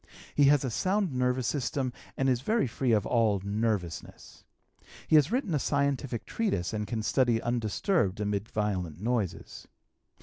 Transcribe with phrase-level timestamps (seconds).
[0.33, 4.43] He has a sound nervous system and is very free from all "nervousness."
[5.07, 9.67] He has written a scientific treatise and can study undisturbed amid violent noises.